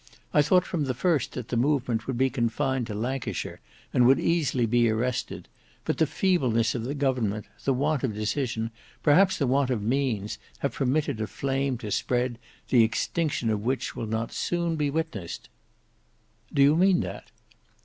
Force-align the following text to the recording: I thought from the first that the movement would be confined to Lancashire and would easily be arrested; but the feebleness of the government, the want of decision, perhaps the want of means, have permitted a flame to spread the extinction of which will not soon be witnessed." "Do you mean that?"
I 0.33 0.41
thought 0.41 0.65
from 0.65 0.85
the 0.85 0.95
first 0.95 1.33
that 1.33 1.49
the 1.49 1.55
movement 1.55 2.07
would 2.07 2.17
be 2.17 2.31
confined 2.31 2.87
to 2.87 2.95
Lancashire 2.95 3.59
and 3.93 4.07
would 4.07 4.19
easily 4.19 4.65
be 4.65 4.89
arrested; 4.89 5.47
but 5.85 5.99
the 5.99 6.07
feebleness 6.07 6.73
of 6.73 6.85
the 6.85 6.95
government, 6.95 7.45
the 7.65 7.73
want 7.75 8.03
of 8.03 8.15
decision, 8.15 8.71
perhaps 9.03 9.37
the 9.37 9.45
want 9.45 9.69
of 9.69 9.83
means, 9.83 10.39
have 10.61 10.73
permitted 10.73 11.21
a 11.21 11.27
flame 11.27 11.77
to 11.77 11.91
spread 11.91 12.39
the 12.69 12.83
extinction 12.83 13.51
of 13.51 13.61
which 13.63 13.95
will 13.95 14.07
not 14.07 14.31
soon 14.33 14.75
be 14.75 14.89
witnessed." 14.89 15.49
"Do 16.51 16.63
you 16.63 16.75
mean 16.75 17.01
that?" 17.01 17.29